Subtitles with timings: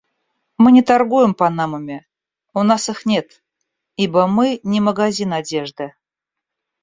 [0.57, 2.07] Мы не торгуем панамами.
[2.55, 3.43] У нас их нет,
[3.97, 5.93] ибо мы не магазин одежды.